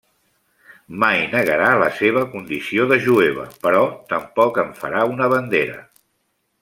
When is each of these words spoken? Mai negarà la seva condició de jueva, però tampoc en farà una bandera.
Mai 1.01 1.19
negarà 1.33 1.67
la 1.83 1.89
seva 1.99 2.23
condició 2.31 2.87
de 2.93 2.97
jueva, 3.09 3.45
però 3.67 3.83
tampoc 4.15 4.59
en 4.65 4.73
farà 4.81 5.05
una 5.13 5.29
bandera. 5.35 5.79